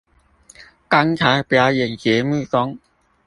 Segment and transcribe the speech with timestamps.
[0.89, 2.79] 剛才表演節目中